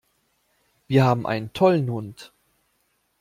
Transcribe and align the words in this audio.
Wir 0.87 1.05
haben 1.05 1.27
einen 1.27 1.53
tollen 1.53 1.87
Hund! 1.91 2.33